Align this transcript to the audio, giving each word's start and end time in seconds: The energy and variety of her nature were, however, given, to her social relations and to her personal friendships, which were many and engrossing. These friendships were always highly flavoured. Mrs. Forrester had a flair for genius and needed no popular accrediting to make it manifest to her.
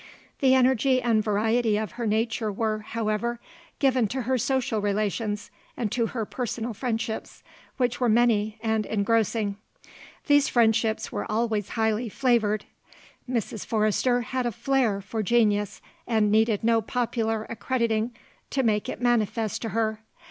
The 0.39 0.55
energy 0.55 0.99
and 0.99 1.23
variety 1.23 1.77
of 1.77 1.91
her 1.91 2.07
nature 2.07 2.51
were, 2.51 2.79
however, 2.79 3.39
given, 3.77 4.07
to 4.07 4.23
her 4.23 4.35
social 4.35 4.81
relations 4.81 5.51
and 5.77 5.91
to 5.91 6.07
her 6.07 6.25
personal 6.25 6.73
friendships, 6.73 7.43
which 7.77 7.99
were 7.99 8.09
many 8.09 8.57
and 8.61 8.87
engrossing. 8.87 9.57
These 10.25 10.47
friendships 10.47 11.11
were 11.11 11.31
always 11.31 11.69
highly 11.69 12.09
flavoured. 12.09 12.65
Mrs. 13.29 13.63
Forrester 13.63 14.21
had 14.21 14.47
a 14.47 14.51
flair 14.51 15.01
for 15.01 15.21
genius 15.21 15.81
and 16.07 16.31
needed 16.31 16.63
no 16.63 16.81
popular 16.81 17.45
accrediting 17.47 18.15
to 18.49 18.63
make 18.63 18.89
it 18.89 19.01
manifest 19.03 19.61
to 19.61 19.69
her. 19.69 19.99